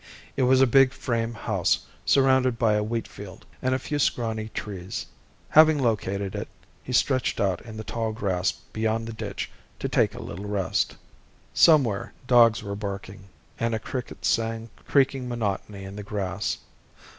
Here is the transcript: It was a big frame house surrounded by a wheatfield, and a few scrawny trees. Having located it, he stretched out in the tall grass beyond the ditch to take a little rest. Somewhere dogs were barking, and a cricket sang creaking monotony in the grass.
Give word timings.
It 0.35 0.41
was 0.49 0.61
a 0.61 0.65
big 0.65 0.93
frame 0.93 1.35
house 1.35 1.85
surrounded 2.07 2.57
by 2.57 2.73
a 2.73 2.81
wheatfield, 2.83 3.45
and 3.61 3.75
a 3.75 3.77
few 3.77 3.99
scrawny 3.99 4.49
trees. 4.49 5.05
Having 5.49 5.77
located 5.77 6.33
it, 6.33 6.47
he 6.81 6.91
stretched 6.91 7.39
out 7.39 7.61
in 7.61 7.77
the 7.77 7.83
tall 7.83 8.11
grass 8.11 8.51
beyond 8.51 9.07
the 9.07 9.13
ditch 9.13 9.51
to 9.77 9.87
take 9.87 10.15
a 10.15 10.19
little 10.23 10.47
rest. 10.47 10.95
Somewhere 11.53 12.13
dogs 12.25 12.63
were 12.63 12.75
barking, 12.75 13.25
and 13.59 13.75
a 13.75 13.79
cricket 13.79 14.25
sang 14.25 14.71
creaking 14.87 15.29
monotony 15.29 15.83
in 15.83 15.95
the 15.95 16.01
grass. 16.01 16.57